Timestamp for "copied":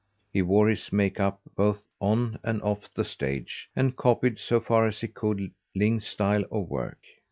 3.95-4.39